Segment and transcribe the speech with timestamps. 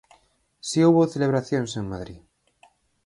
[0.67, 2.19] Si houbo celebracións en Madrid.